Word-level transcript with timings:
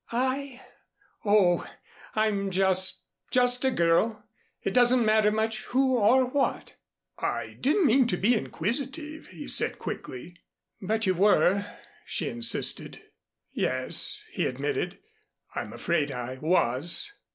"I? 0.11 0.61
Oh, 1.25 1.69
I'm 2.15 2.49
just 2.49 3.05
just 3.29 3.63
a 3.63 3.69
girl. 3.69 4.25
It 4.63 4.73
doesn't 4.73 5.05
matter 5.05 5.29
much 5.31 5.65
who 5.65 5.95
or 5.95 6.25
what." 6.25 6.73
"I 7.19 7.55
didn't 7.61 7.85
mean 7.85 8.07
to 8.07 8.17
be 8.17 8.33
inquisitive," 8.33 9.27
he 9.27 9.47
said 9.47 9.77
quickly. 9.77 10.37
"But 10.81 11.05
you 11.05 11.13
were" 11.13 11.67
she 12.07 12.29
insisted. 12.29 12.99
"Yes," 13.51 14.23
he 14.31 14.47
admitted, 14.47 14.97
"I'm 15.53 15.71
afraid 15.71 16.11
I 16.11 16.39
was." 16.39 17.11